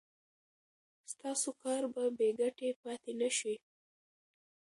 ستاسو 1.11 1.49
کار 1.63 1.83
به 1.93 2.03
بې 2.17 2.29
ګټې 2.39 2.69
پاتې 2.81 3.11
نشي. 3.21 3.55